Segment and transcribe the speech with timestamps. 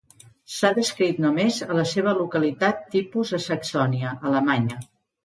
[0.51, 4.81] S’ha descrit només a la seva localitat tipus a Saxònia, Alemanya.